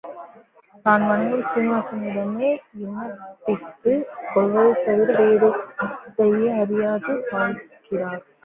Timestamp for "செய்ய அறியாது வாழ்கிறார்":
6.17-8.23